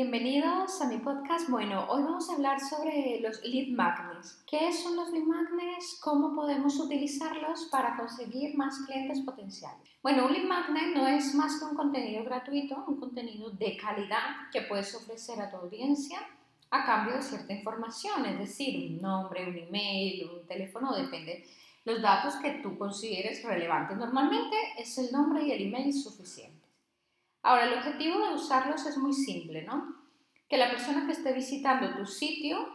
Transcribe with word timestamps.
Bienvenidos 0.00 0.80
a 0.80 0.86
mi 0.86 0.98
podcast. 0.98 1.50
Bueno, 1.50 1.84
hoy 1.88 2.04
vamos 2.04 2.30
a 2.30 2.34
hablar 2.34 2.60
sobre 2.60 3.18
los 3.20 3.42
lead 3.42 3.74
magnets. 3.74 4.44
¿Qué 4.48 4.72
son 4.72 4.94
los 4.94 5.10
lead 5.10 5.24
magnets? 5.24 5.98
¿Cómo 6.00 6.36
podemos 6.36 6.78
utilizarlos 6.78 7.64
para 7.64 7.96
conseguir 7.96 8.56
más 8.56 8.78
clientes 8.86 9.20
potenciales? 9.22 9.90
Bueno, 10.00 10.26
un 10.26 10.32
lead 10.34 10.44
magnet 10.44 10.94
no 10.94 11.08
es 11.08 11.34
más 11.34 11.58
que 11.58 11.64
un 11.64 11.74
contenido 11.74 12.22
gratuito, 12.22 12.84
un 12.86 13.00
contenido 13.00 13.50
de 13.50 13.76
calidad 13.76 14.48
que 14.52 14.62
puedes 14.62 14.94
ofrecer 14.94 15.40
a 15.40 15.50
tu 15.50 15.56
audiencia 15.56 16.20
a 16.70 16.84
cambio 16.84 17.16
de 17.16 17.22
cierta 17.22 17.52
información, 17.52 18.24
es 18.24 18.38
decir, 18.38 18.92
un 18.92 19.02
nombre, 19.02 19.48
un 19.48 19.58
email, 19.58 20.30
un 20.30 20.46
teléfono, 20.46 20.94
depende 20.94 21.44
los 21.84 22.00
datos 22.00 22.36
que 22.36 22.60
tú 22.62 22.78
consideres 22.78 23.42
relevantes. 23.42 23.96
Normalmente 23.96 24.54
es 24.78 24.96
el 24.98 25.10
nombre 25.10 25.42
y 25.42 25.50
el 25.50 25.62
email 25.66 25.92
suficiente. 25.92 26.57
Ahora, 27.42 27.64
el 27.64 27.74
objetivo 27.74 28.18
de 28.26 28.34
usarlos 28.34 28.84
es 28.86 28.96
muy 28.96 29.12
simple, 29.12 29.62
¿no? 29.62 29.96
Que 30.48 30.56
la 30.56 30.70
persona 30.70 31.06
que 31.06 31.12
esté 31.12 31.32
visitando 31.32 31.96
tu 31.96 32.06
sitio, 32.06 32.68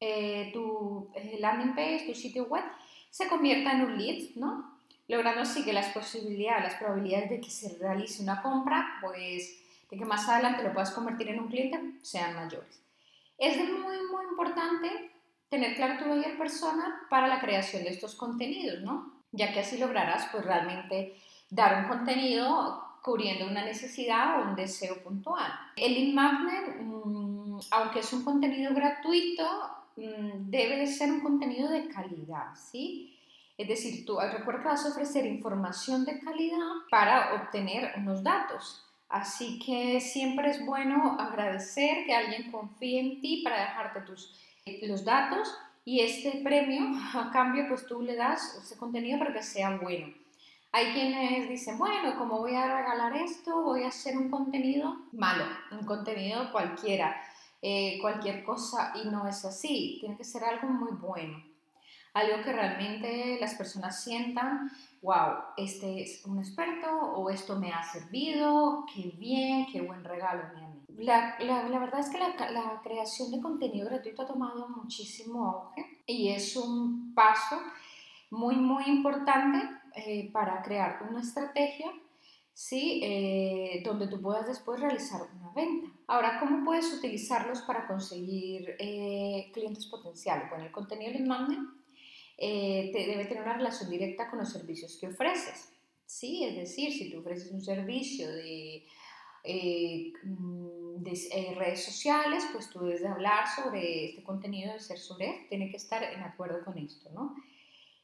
eh, 0.00 0.50
tu 0.52 1.10
eh, 1.14 1.36
landing 1.38 1.74
page, 1.74 2.06
tu 2.06 2.14
sitio 2.14 2.44
web, 2.44 2.64
se 3.10 3.28
convierta 3.28 3.72
en 3.72 3.82
un 3.82 3.98
lead, 3.98 4.30
¿no? 4.36 4.78
Logrando 5.08 5.42
así 5.42 5.64
que 5.64 5.72
las 5.72 5.88
posibilidades, 5.88 6.64
las 6.64 6.74
probabilidades 6.74 7.30
de 7.30 7.40
que 7.40 7.50
se 7.50 7.76
realice 7.78 8.22
una 8.22 8.42
compra, 8.42 8.98
pues 9.00 9.58
de 9.90 9.96
que 9.96 10.04
más 10.04 10.28
adelante 10.28 10.62
lo 10.62 10.72
puedas 10.72 10.90
convertir 10.90 11.28
en 11.28 11.40
un 11.40 11.48
cliente, 11.48 11.80
sean 12.02 12.34
mayores. 12.34 12.82
Es 13.38 13.56
muy, 13.56 13.96
muy 14.10 14.24
importante 14.30 15.10
tener 15.48 15.74
claro 15.76 16.02
tu 16.02 16.10
buyer 16.10 16.36
persona 16.36 17.06
para 17.08 17.28
la 17.28 17.40
creación 17.40 17.84
de 17.84 17.90
estos 17.90 18.14
contenidos, 18.14 18.82
¿no? 18.82 19.12
Ya 19.32 19.52
que 19.52 19.60
así 19.60 19.78
lograrás, 19.78 20.28
pues 20.30 20.44
realmente 20.44 21.16
dar 21.50 21.82
un 21.82 21.88
contenido 21.88 22.87
cubriendo 23.02 23.46
una 23.46 23.64
necesidad 23.64 24.40
o 24.40 24.50
un 24.50 24.56
deseo 24.56 25.02
puntual. 25.02 25.50
El 25.76 25.94
lead 25.94 26.14
magnet, 26.14 26.80
mm, 26.80 27.58
aunque 27.70 28.00
es 28.00 28.12
un 28.12 28.24
contenido 28.24 28.74
gratuito, 28.74 29.44
mm, 29.96 30.50
debe 30.50 30.76
de 30.76 30.86
ser 30.86 31.10
un 31.10 31.20
contenido 31.20 31.68
de 31.68 31.88
calidad, 31.88 32.54
¿sí? 32.54 33.14
Es 33.56 33.66
decir, 33.66 34.06
tú 34.06 34.18
recuerda 34.20 34.62
que 34.62 34.68
vas 34.68 34.86
a 34.86 34.90
ofrecer 34.90 35.26
información 35.26 36.04
de 36.04 36.20
calidad 36.20 36.58
para 36.90 37.34
obtener 37.34 37.92
unos 37.96 38.22
datos. 38.22 38.84
Así 39.08 39.58
que 39.58 40.00
siempre 40.00 40.50
es 40.50 40.64
bueno 40.64 41.16
agradecer 41.18 42.04
que 42.06 42.14
alguien 42.14 42.52
confíe 42.52 43.00
en 43.00 43.20
ti 43.20 43.42
para 43.42 43.60
dejarte 43.60 44.02
tus, 44.02 44.38
los 44.82 45.04
datos 45.04 45.56
y 45.84 46.00
este 46.00 46.40
premio, 46.44 46.92
a 47.14 47.30
cambio, 47.32 47.66
pues 47.68 47.86
tú 47.86 48.02
le 48.02 48.14
das 48.14 48.60
ese 48.62 48.76
contenido 48.76 49.18
para 49.18 49.32
que 49.32 49.42
sea 49.42 49.76
bueno. 49.78 50.12
Hay 50.72 50.92
quienes 50.92 51.48
dicen, 51.48 51.78
bueno, 51.78 52.16
como 52.18 52.38
voy 52.38 52.54
a 52.54 52.76
regalar 52.76 53.16
esto, 53.16 53.62
voy 53.62 53.84
a 53.84 53.88
hacer 53.88 54.16
un 54.16 54.30
contenido 54.30 54.96
malo, 55.12 55.44
un 55.72 55.84
contenido 55.84 56.52
cualquiera, 56.52 57.20
eh, 57.62 57.98
cualquier 58.00 58.44
cosa, 58.44 58.92
y 58.94 59.08
no 59.08 59.26
es 59.26 59.44
así, 59.44 59.96
tiene 60.00 60.16
que 60.16 60.24
ser 60.24 60.44
algo 60.44 60.68
muy 60.68 60.92
bueno, 60.92 61.42
algo 62.12 62.42
que 62.42 62.52
realmente 62.52 63.38
las 63.40 63.54
personas 63.54 64.04
sientan, 64.04 64.70
wow, 65.00 65.36
este 65.56 66.02
es 66.02 66.24
un 66.26 66.38
experto 66.38 66.90
o 66.90 67.30
esto 67.30 67.58
me 67.58 67.72
ha 67.72 67.82
servido, 67.82 68.84
qué 68.94 69.12
bien, 69.16 69.66
qué 69.72 69.80
buen 69.80 70.04
regalo 70.04 70.42
me 70.54 70.64
han 70.64 70.78
la, 70.98 71.36
la, 71.38 71.78
verdad 71.78 72.00
es 72.00 72.10
que 72.10 72.18
la, 72.18 72.80
creación 72.82 73.30
de 73.30 73.40
contenido 73.40 73.88
gratuito 73.88 74.22
ha 74.22 74.26
tomado 74.26 74.68
muchísimo 74.68 75.44
auge 75.44 76.02
y 76.06 76.28
es 76.28 76.56
un 76.56 77.14
paso 77.14 77.56
muy, 78.30 78.56
muy 78.56 78.84
importante 78.86 79.58
eh, 80.06 80.30
para 80.32 80.62
crear 80.62 81.00
una 81.08 81.20
estrategia 81.20 81.92
¿sí? 82.52 83.00
Eh, 83.04 83.82
donde 83.84 84.08
tú 84.08 84.20
puedas 84.20 84.46
después 84.46 84.80
realizar 84.80 85.22
una 85.36 85.52
venta. 85.52 85.88
Ahora, 86.06 86.38
¿cómo 86.40 86.64
puedes 86.64 86.92
utilizarlos 86.92 87.62
para 87.62 87.86
conseguir 87.86 88.76
eh, 88.78 89.50
clientes 89.52 89.86
potenciales? 89.86 90.48
Bueno, 90.50 90.64
el 90.64 90.72
contenido 90.72 91.12
de 91.12 91.24
magnet 91.24 91.60
te 92.36 93.06
debe 93.06 93.24
tener 93.26 93.42
una 93.42 93.54
relación 93.54 93.90
directa 93.90 94.30
con 94.30 94.38
los 94.38 94.52
servicios 94.52 94.96
que 95.00 95.08
ofreces. 95.08 95.72
¿sí? 96.06 96.44
Es 96.44 96.56
decir, 96.56 96.92
si 96.92 97.10
tú 97.10 97.20
ofreces 97.20 97.52
un 97.52 97.60
servicio 97.60 98.30
de, 98.30 98.84
mm, 100.24 101.02
de 101.02 101.54
redes 101.56 101.84
sociales, 101.84 102.44
pues 102.52 102.70
tú 102.70 102.80
debes 102.80 103.02
de 103.02 103.08
hablar 103.08 103.46
sobre 103.48 104.06
este 104.06 104.22
contenido, 104.22 104.72
de 104.72 104.80
ser 104.80 104.98
sobre 104.98 105.46
tiene 105.48 105.70
que 105.70 105.76
estar 105.76 106.02
en 106.02 106.22
acuerdo 106.22 106.64
con 106.64 106.78
esto, 106.78 107.10
¿no? 107.10 107.34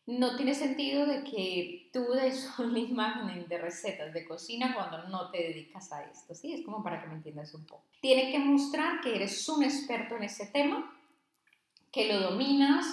No 0.06 0.37
tiene 0.37 0.54
sentido 0.54 1.06
de 1.06 1.25
que 1.25 1.88
tú 1.92 2.12
des 2.12 2.50
una 2.59 2.78
imagen 2.78 3.47
de 3.48 3.59
recetas 3.59 4.12
de 4.12 4.26
cocina 4.26 4.75
cuando 4.75 5.09
no 5.09 5.31
te 5.31 5.38
dedicas 5.38 5.92
a 5.92 6.03
esto, 6.04 6.34
¿sí? 6.34 6.53
Es 6.53 6.65
como 6.65 6.82
para 6.82 7.00
que 7.00 7.09
me 7.09 7.15
entiendas 7.15 7.54
un 7.54 7.65
poco. 7.65 7.84
Tiene 8.00 8.31
que 8.31 8.38
mostrar 8.38 9.00
que 9.00 9.16
eres 9.16 9.48
un 9.48 9.62
experto 9.62 10.16
en 10.16 10.25
ese 10.25 10.47
tema, 10.47 10.94
que 11.91 12.12
lo 12.12 12.20
dominas, 12.20 12.87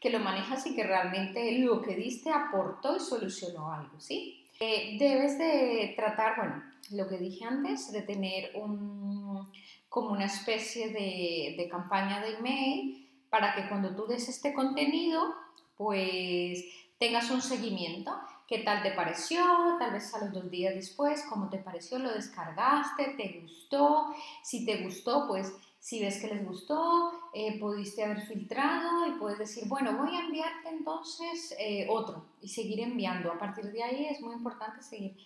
que 0.00 0.10
lo 0.10 0.18
manejas 0.18 0.66
y 0.66 0.74
que 0.74 0.84
realmente 0.84 1.58
lo 1.58 1.82
que 1.82 1.94
diste 1.94 2.30
aportó 2.30 2.96
y 2.96 3.00
solucionó 3.00 3.72
algo, 3.72 4.00
¿sí? 4.00 4.44
Eh, 4.58 4.96
debes 4.98 5.38
de 5.38 5.92
tratar, 5.96 6.36
bueno, 6.36 6.62
lo 6.92 7.08
que 7.08 7.18
dije 7.18 7.44
antes, 7.44 7.92
de 7.92 8.02
tener 8.02 8.52
un, 8.54 9.46
como 9.88 10.10
una 10.10 10.24
especie 10.24 10.88
de, 10.88 11.54
de 11.56 11.68
campaña 11.68 12.20
de 12.22 12.36
email 12.36 13.08
para 13.28 13.54
que 13.54 13.68
cuando 13.68 13.94
tú 13.94 14.06
des 14.06 14.28
este 14.28 14.54
contenido 14.54 15.34
pues 15.76 16.64
tengas 16.98 17.30
un 17.30 17.42
seguimiento. 17.42 18.12
¿Qué 18.46 18.58
tal 18.58 18.82
te 18.82 18.92
pareció? 18.92 19.42
Tal 19.78 19.92
vez 19.92 20.14
a 20.14 20.24
los 20.24 20.32
dos 20.32 20.50
días 20.50 20.74
después, 20.74 21.24
¿cómo 21.28 21.48
te 21.50 21.58
pareció? 21.58 21.98
¿Lo 21.98 22.12
descargaste? 22.12 23.14
¿Te 23.16 23.40
gustó? 23.40 24.14
Si 24.42 24.64
te 24.64 24.84
gustó, 24.84 25.26
pues 25.26 25.52
si 25.80 26.00
ves 26.00 26.20
que 26.20 26.28
les 26.28 26.44
gustó, 26.44 27.12
eh, 27.32 27.58
pudiste 27.60 28.02
haber 28.02 28.22
filtrado 28.22 29.06
y 29.06 29.18
puedes 29.18 29.38
decir, 29.38 29.68
bueno, 29.68 29.96
voy 29.96 30.16
a 30.16 30.20
enviarte 30.20 30.68
entonces 30.68 31.54
eh, 31.58 31.86
otro 31.88 32.24
y 32.40 32.48
seguir 32.48 32.80
enviando. 32.80 33.30
A 33.32 33.38
partir 33.38 33.66
de 33.70 33.82
ahí 33.82 34.06
es 34.06 34.20
muy 34.20 34.34
importante 34.34 34.82
seguir 34.82 35.16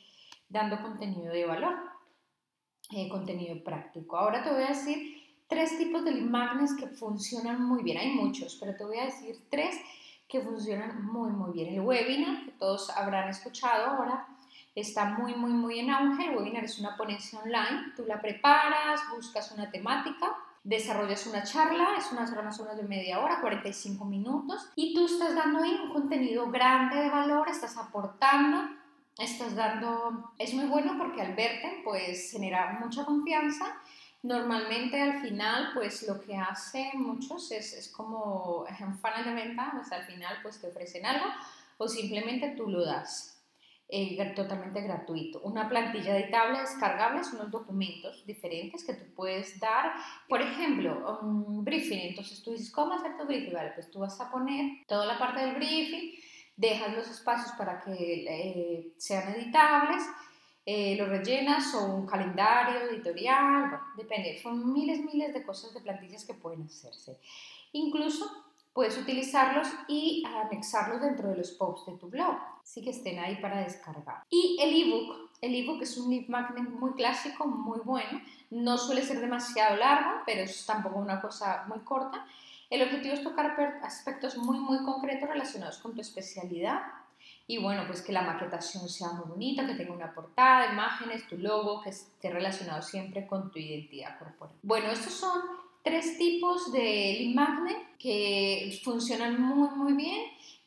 dando 0.49 0.81
contenido 0.83 1.33
de 1.33 1.47
valor, 1.47 1.77
eh, 2.91 3.09
contenido 3.09 3.63
práctico. 3.63 4.17
Ahora 4.17 4.43
te 4.43 4.51
voy 4.51 4.65
a 4.65 4.69
decir 4.69 5.21
tres 5.47 5.79
tipos 5.79 6.05
de 6.05 6.13
magnets 6.13 6.75
que 6.75 6.89
funcionan 6.89 7.63
muy 7.63 7.83
bien. 7.83 7.99
Hay 7.99 8.11
muchos, 8.13 8.57
pero 8.57 8.77
te 8.77 8.85
voy 8.85 8.99
a 8.99 9.07
decir 9.07 9.39
tres 9.51 9.77
que 10.31 10.41
funcionan 10.41 11.05
muy, 11.05 11.31
muy 11.31 11.53
bien. 11.53 11.75
El 11.75 11.81
webinar, 11.81 12.45
que 12.45 12.53
todos 12.53 12.91
habrán 12.91 13.29
escuchado 13.29 13.87
ahora, 13.87 14.27
está 14.75 15.05
muy, 15.05 15.35
muy, 15.35 15.53
muy 15.53 15.81
en 15.81 15.91
auge. 15.91 16.31
El 16.31 16.37
webinar 16.37 16.65
es 16.65 16.79
una 16.79 16.97
ponencia 16.97 17.41
online. 17.41 17.93
Tú 17.97 18.05
la 18.07 18.21
preparas, 18.21 19.01
buscas 19.15 19.51
una 19.53 19.71
temática, 19.71 20.37
desarrollas 20.63 21.27
una 21.27 21.43
charla, 21.43 21.97
es 21.99 22.11
una 22.13 22.25
charla 22.25 22.43
más 22.43 22.77
de 22.77 22.83
media 22.85 23.21
hora, 23.21 23.41
45 23.41 24.05
minutos, 24.05 24.71
y 24.77 24.95
tú 24.95 25.07
estás 25.07 25.35
dando 25.35 25.63
ahí 25.63 25.81
un 25.83 25.93
contenido 25.93 26.51
grande 26.51 26.97
de 26.97 27.11
valor, 27.11 27.49
estás 27.49 27.77
aportando, 27.77 28.69
estás 29.19 29.57
dando... 29.57 30.33
Es 30.39 30.55
muy 30.55 30.67
bueno 30.67 30.97
porque 30.97 31.23
al 31.23 31.35
verte, 31.35 31.81
pues 31.85 32.31
genera 32.31 32.79
mucha 32.81 33.05
confianza 33.05 33.77
Normalmente 34.23 35.01
al 35.01 35.23
final, 35.23 35.71
pues 35.73 36.07
lo 36.07 36.21
que 36.21 36.37
hacen 36.37 36.91
muchos 37.01 37.51
es, 37.53 37.73
es 37.73 37.89
como 37.89 38.65
un 38.65 38.99
funnel 38.99 39.25
de 39.25 39.33
venta, 39.33 39.71
pues 39.73 39.91
al 39.93 40.05
final 40.05 40.37
pues 40.43 40.61
te 40.61 40.69
ofrecen 40.69 41.07
algo 41.07 41.27
o 41.79 41.89
simplemente 41.89 42.51
tú 42.51 42.69
lo 42.69 42.85
das 42.85 43.41
eh, 43.89 44.33
totalmente 44.37 44.83
gratuito. 44.83 45.41
Una 45.41 45.69
plantilla 45.69 46.17
editable, 46.17 46.61
descargable, 46.61 47.25
son 47.25 47.37
unos 47.41 47.51
documentos 47.51 48.25
diferentes 48.27 48.85
que 48.85 48.95
tú 48.95 49.05
puedes 49.15 49.59
dar. 49.59 49.95
Por 50.29 50.43
ejemplo, 50.43 51.19
un 51.23 51.65
briefing, 51.65 52.01
entonces 52.01 52.43
tú 52.43 52.53
dices, 52.53 52.71
¿cómo 52.71 52.95
hacer 52.95 53.17
tu 53.17 53.25
briefing? 53.25 53.55
Vale, 53.55 53.73
pues 53.75 53.91
tú 53.91 54.01
vas 54.01 54.21
a 54.21 54.31
poner 54.31 54.87
toda 54.87 55.07
la 55.07 55.19
parte 55.19 55.41
del 55.41 55.57
briefing, 55.57 56.13
dejas 56.57 56.95
los 56.95 57.09
espacios 57.09 57.53
para 57.57 57.81
que 57.81 57.93
eh, 57.93 58.93
sean 58.99 59.35
editables 59.35 60.03
eh, 60.67 60.95
lo 60.97 61.07
rellenas 61.07 61.75
o 61.75 61.87
un 61.87 62.07
calendario 62.07 62.81
editorial, 62.91 63.71
bueno, 63.71 63.85
depende, 63.97 64.39
son 64.43 64.73
miles, 64.73 65.01
miles 65.05 65.33
de 65.33 65.43
cosas 65.43 65.73
de 65.73 65.81
plantillas 65.81 66.25
que 66.25 66.35
pueden 66.35 66.63
hacerse. 66.63 67.19
Incluso 67.73 68.31
puedes 68.73 68.97
utilizarlos 68.99 69.69
y 69.89 70.23
anexarlos 70.27 71.01
dentro 71.01 71.29
de 71.31 71.37
los 71.37 71.51
posts 71.53 71.87
de 71.87 71.99
tu 71.99 72.09
blog, 72.09 72.37
así 72.63 72.83
que 72.83 72.91
estén 72.91 73.19
ahí 73.19 73.37
para 73.37 73.61
descargar. 73.61 74.23
Y 74.29 74.59
el 74.61 74.75
ebook, 74.83 75.31
el 75.41 75.55
ebook 75.55 75.83
es 75.83 75.97
un 75.97 76.11
lead 76.11 76.29
magnet 76.29 76.69
muy 76.69 76.93
clásico, 76.93 77.47
muy 77.47 77.81
bueno, 77.81 78.21
no 78.51 78.77
suele 78.79 79.03
ser 79.03 79.21
demasiado 79.21 79.77
largo, 79.77 80.23
pero 80.27 80.43
es 80.43 80.67
tampoco 80.67 80.99
una 80.99 81.21
cosa 81.21 81.65
muy 81.69 81.81
corta. 81.81 82.27
El 82.69 82.83
objetivo 82.83 83.15
es 83.15 83.25
tocar 83.25 83.57
aspectos 83.83 84.37
muy, 84.37 84.59
muy 84.59 84.85
concretos 84.85 85.29
relacionados 85.29 85.79
con 85.79 85.95
tu 85.95 86.01
especialidad 86.01 86.81
y 87.47 87.59
bueno, 87.59 87.85
pues 87.87 88.01
que 88.03 88.13
la 88.13 88.23
maquetación 88.23 88.89
sea 88.89 89.13
muy 89.13 89.29
bonita, 89.29 89.67
que 89.67 89.75
tenga 89.75 89.93
una 89.93 90.15
portada, 90.15 90.73
imágenes, 90.73 91.27
tu 91.27 91.37
logo, 91.37 91.83
que 91.83 91.91
esté 91.91 92.31
relacionado 92.31 92.81
siempre 92.81 93.27
con 93.27 93.51
tu 93.51 93.59
identidad 93.59 94.19
corporal. 94.19 94.55
Bueno, 94.63 94.91
estos 94.91 95.15
son 95.15 95.41
tres 95.83 96.17
tipos 96.19 96.73
de 96.73 97.17
lead 97.19 97.35
magnet 97.35 97.97
que 97.99 98.79
funcionan 98.85 99.41
muy, 99.41 99.69
muy 99.71 99.93
bien 99.95 100.21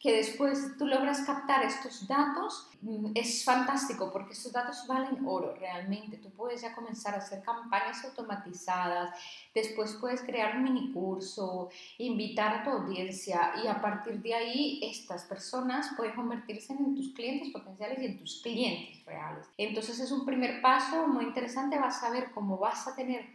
que 0.03 0.11
después 0.11 0.77
tú 0.77 0.85
logras 0.85 1.21
captar 1.21 1.63
estos 1.63 2.05
datos, 2.05 2.67
mm, 2.81 3.11
es 3.15 3.45
fantástico 3.45 4.11
porque 4.11 4.33
estos 4.33 4.51
datos 4.51 4.85
valen 4.85 5.25
oro 5.25 5.55
realmente. 5.55 6.17
Tú 6.17 6.29
puedes 6.29 6.61
ya 6.61 6.75
comenzar 6.75 7.13
a 7.15 7.19
hacer 7.19 7.41
campañas 7.41 8.03
automatizadas, 8.03 9.17
después 9.55 9.93
puedes 10.01 10.21
crear 10.21 10.57
un 10.57 10.63
mini 10.63 10.91
curso, 10.91 11.69
invitar 11.99 12.53
a 12.53 12.63
tu 12.65 12.71
audiencia 12.71 13.53
y 13.63 13.67
a 13.67 13.79
partir 13.81 14.21
de 14.21 14.33
ahí 14.33 14.81
estas 14.83 15.23
personas 15.23 15.91
pueden 15.95 16.15
convertirse 16.15 16.73
en 16.73 16.95
tus 16.95 17.13
clientes 17.13 17.49
potenciales 17.51 17.97
y 18.01 18.05
en 18.07 18.17
tus 18.19 18.41
clientes 18.41 19.05
reales. 19.05 19.47
Entonces 19.57 20.01
es 20.01 20.11
un 20.11 20.25
primer 20.25 20.61
paso 20.61 21.07
muy 21.07 21.23
interesante, 21.23 21.79
vas 21.79 22.03
a 22.03 22.09
ver 22.09 22.31
cómo 22.33 22.57
vas 22.57 22.89
a 22.89 22.95
tener, 22.97 23.25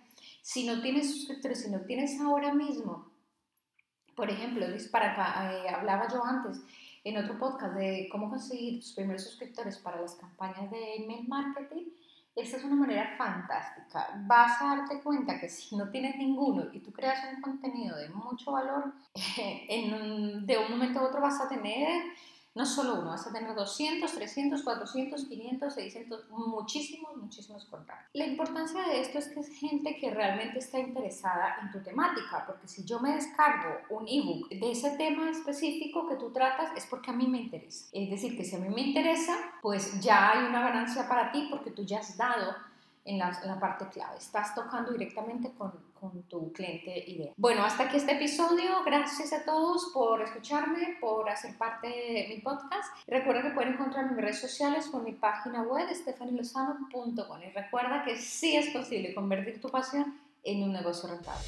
si 0.42 0.66
no 0.66 0.82
tienes 0.82 1.10
suscriptores, 1.10 1.62
si 1.62 1.70
no 1.70 1.80
tienes 1.80 2.20
ahora 2.20 2.52
mismo 2.52 3.06
por 4.18 4.28
ejemplo, 4.28 4.66
para, 4.90 5.54
eh, 5.54 5.68
hablaba 5.68 6.08
yo 6.08 6.24
antes 6.24 6.60
en 7.04 7.16
otro 7.18 7.38
podcast 7.38 7.74
de 7.74 8.08
cómo 8.10 8.28
conseguir 8.28 8.80
tus 8.80 8.92
primeros 8.92 9.22
suscriptores 9.22 9.78
para 9.78 10.00
las 10.00 10.16
campañas 10.16 10.68
de 10.72 10.96
email 10.96 11.28
marketing. 11.28 11.84
Esta 12.34 12.56
es 12.56 12.64
una 12.64 12.74
manera 12.74 13.14
fantástica. 13.16 14.20
Vas 14.26 14.60
a 14.60 14.76
darte 14.76 15.00
cuenta 15.02 15.38
que 15.38 15.48
si 15.48 15.76
no 15.76 15.88
tienes 15.90 16.16
ninguno 16.16 16.64
y 16.72 16.80
tú 16.80 16.92
creas 16.92 17.20
un 17.32 17.40
contenido 17.40 17.96
de 17.96 18.08
mucho 18.08 18.50
valor, 18.50 18.92
en 19.68 20.44
de 20.44 20.58
un 20.58 20.72
momento 20.72 20.98
a 20.98 21.04
otro 21.04 21.20
vas 21.20 21.40
a 21.40 21.48
tener 21.48 22.02
no 22.58 22.66
solo 22.66 22.94
uno, 22.94 23.10
vas 23.10 23.24
a 23.24 23.32
tener 23.32 23.54
200, 23.54 24.12
300, 24.12 24.64
400, 24.64 25.26
500, 25.26 25.74
600, 25.74 26.30
muchísimos, 26.30 27.16
muchísimos 27.16 27.64
contactos. 27.66 28.08
La 28.14 28.26
importancia 28.26 28.82
de 28.82 29.00
esto 29.00 29.20
es 29.20 29.28
que 29.28 29.38
es 29.38 29.48
gente 29.60 29.96
que 29.96 30.10
realmente 30.10 30.58
está 30.58 30.80
interesada 30.80 31.58
en 31.62 31.70
tu 31.70 31.78
temática, 31.84 32.44
porque 32.44 32.66
si 32.66 32.84
yo 32.84 32.98
me 32.98 33.14
descargo 33.14 33.78
un 33.90 34.08
ebook 34.08 34.48
de 34.48 34.72
ese 34.72 34.90
tema 34.96 35.30
específico 35.30 36.08
que 36.08 36.16
tú 36.16 36.32
tratas, 36.32 36.76
es 36.76 36.84
porque 36.86 37.12
a 37.12 37.14
mí 37.14 37.28
me 37.28 37.42
interesa. 37.42 37.90
Es 37.92 38.10
decir, 38.10 38.36
que 38.36 38.44
si 38.44 38.56
a 38.56 38.58
mí 38.58 38.68
me 38.70 38.80
interesa, 38.80 39.36
pues 39.62 40.00
ya 40.00 40.32
hay 40.32 40.44
una 40.44 40.60
ganancia 40.60 41.08
para 41.08 41.30
ti 41.30 41.46
porque 41.48 41.70
tú 41.70 41.84
ya 41.84 42.00
has 42.00 42.16
dado 42.16 42.56
en 43.08 43.18
la, 43.18 43.58
parte 43.58 43.88
clave. 43.88 44.18
Estás 44.18 44.54
tocando 44.54 44.92
directamente 44.92 45.50
con, 45.56 45.72
con, 45.98 46.22
tu 46.24 46.52
cliente 46.52 47.04
ideal. 47.06 47.32
Bueno, 47.36 47.64
hasta 47.64 47.84
aquí 47.84 47.96
este 47.96 48.12
episodio. 48.12 48.84
Gracias 48.84 49.32
a 49.32 49.44
todos 49.44 49.90
por 49.94 50.20
escucharme, 50.20 50.98
por 51.00 51.28
hacer 51.28 51.56
parte 51.56 51.88
de 51.88 52.26
mi 52.28 52.40
podcast. 52.40 52.94
Recuerda 53.06 53.42
que 53.42 53.50
pueden 53.50 53.72
encontrar 53.74 54.10
mis 54.10 54.16
redes 54.16 54.40
sociales 54.40 54.86
con 54.88 55.04
mi 55.04 55.12
página 55.12 55.62
web 55.62 55.88
stefanilozano.com 55.92 57.42
y 57.42 57.50
recuerda 57.50 58.04
que 58.04 58.16
sí 58.16 58.56
es 58.56 58.68
posible 58.68 59.14
convertir 59.14 59.60
tu 59.60 59.68
pasión 59.70 60.18
en 60.44 60.62
un 60.62 60.72
negocio 60.72 61.08
rentable. 61.08 61.44